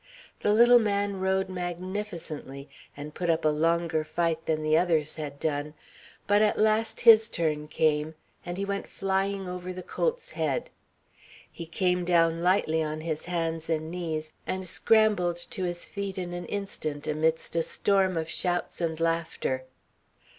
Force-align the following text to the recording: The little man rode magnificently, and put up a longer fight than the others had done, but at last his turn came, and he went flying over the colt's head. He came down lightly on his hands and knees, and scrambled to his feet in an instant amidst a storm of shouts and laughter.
The 0.39 0.51
little 0.51 0.79
man 0.79 1.17
rode 1.19 1.47
magnificently, 1.47 2.67
and 2.97 3.13
put 3.13 3.29
up 3.29 3.45
a 3.45 3.49
longer 3.49 4.03
fight 4.03 4.47
than 4.47 4.63
the 4.63 4.75
others 4.75 5.17
had 5.17 5.39
done, 5.39 5.75
but 6.25 6.41
at 6.41 6.57
last 6.57 7.01
his 7.01 7.29
turn 7.29 7.67
came, 7.67 8.15
and 8.43 8.57
he 8.57 8.65
went 8.65 8.87
flying 8.87 9.47
over 9.47 9.71
the 9.71 9.83
colt's 9.83 10.31
head. 10.31 10.71
He 11.51 11.67
came 11.67 12.03
down 12.03 12.41
lightly 12.41 12.81
on 12.81 13.01
his 13.01 13.25
hands 13.25 13.69
and 13.69 13.91
knees, 13.91 14.33
and 14.47 14.67
scrambled 14.67 15.37
to 15.51 15.65
his 15.65 15.85
feet 15.85 16.17
in 16.17 16.33
an 16.33 16.45
instant 16.47 17.05
amidst 17.05 17.55
a 17.55 17.61
storm 17.61 18.17
of 18.17 18.27
shouts 18.27 18.81
and 18.81 18.99
laughter. 18.99 19.65